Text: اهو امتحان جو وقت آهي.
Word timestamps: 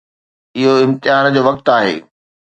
اهو 0.59 0.73
امتحان 0.85 1.25
جو 1.35 1.41
وقت 1.47 1.65
آهي. 1.77 1.95